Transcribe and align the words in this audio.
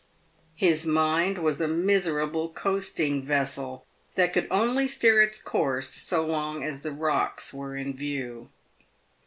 His 0.55 0.83
mind 0.87 1.37
was 1.37 1.61
a 1.61 1.67
miserable 1.67 2.49
coasting 2.49 3.21
vessel, 3.23 3.85
that 4.15 4.33
could 4.33 4.47
only 4.49 4.87
steer 4.87 5.21
its 5.21 5.39
course 5.39 5.89
so 5.89 6.25
long 6.25 6.63
as 6.63 6.79
the 6.79 6.91
rocks 6.91 7.53
were 7.53 7.75
in 7.75 7.95
view. 7.95 8.49